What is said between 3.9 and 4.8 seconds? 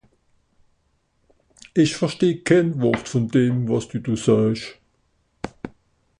do saasch.